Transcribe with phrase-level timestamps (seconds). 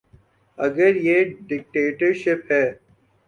[0.57, 1.17] اگر یہ
[1.47, 2.65] ڈکٹیٹرشپ ہے۔